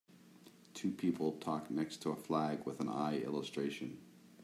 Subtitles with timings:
[0.73, 3.99] Two people talk next to a flag with an eye illustration.